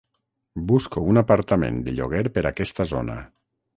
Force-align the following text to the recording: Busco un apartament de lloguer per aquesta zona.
Busco 0.69 1.03
un 1.11 1.21
apartament 1.21 1.77
de 1.91 1.93
lloguer 1.99 2.23
per 2.39 2.45
aquesta 2.53 2.89
zona. 2.97 3.19